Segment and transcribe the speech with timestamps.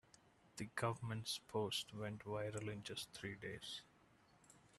[0.57, 3.83] The government's post went viral in just three days.